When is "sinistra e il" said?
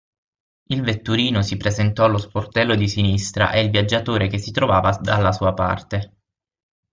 2.87-3.69